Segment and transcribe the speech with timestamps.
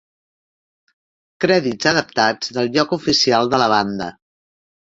[1.45, 4.13] Crèdits adaptats del lloc oficial de la banda.